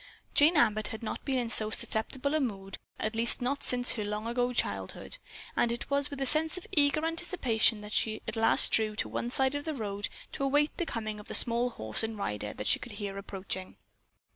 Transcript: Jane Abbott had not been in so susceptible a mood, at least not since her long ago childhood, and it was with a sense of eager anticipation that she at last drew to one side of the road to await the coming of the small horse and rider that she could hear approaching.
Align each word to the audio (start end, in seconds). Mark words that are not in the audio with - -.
Jane 0.33 0.57
Abbott 0.57 0.87
had 0.87 1.03
not 1.03 1.23
been 1.25 1.37
in 1.37 1.51
so 1.51 1.69
susceptible 1.69 2.33
a 2.33 2.39
mood, 2.39 2.79
at 2.97 3.15
least 3.15 3.39
not 3.39 3.63
since 3.63 3.91
her 3.91 4.03
long 4.03 4.25
ago 4.25 4.51
childhood, 4.51 5.19
and 5.55 5.71
it 5.71 5.91
was 5.91 6.09
with 6.09 6.19
a 6.19 6.25
sense 6.25 6.57
of 6.57 6.65
eager 6.71 7.05
anticipation 7.05 7.81
that 7.81 7.93
she 7.93 8.19
at 8.27 8.35
last 8.35 8.71
drew 8.71 8.95
to 8.95 9.07
one 9.07 9.29
side 9.29 9.53
of 9.53 9.63
the 9.63 9.75
road 9.75 10.09
to 10.31 10.43
await 10.43 10.75
the 10.77 10.87
coming 10.87 11.19
of 11.19 11.27
the 11.27 11.35
small 11.35 11.69
horse 11.69 12.01
and 12.01 12.17
rider 12.17 12.51
that 12.51 12.65
she 12.65 12.79
could 12.79 12.93
hear 12.93 13.15
approaching. 13.15 13.77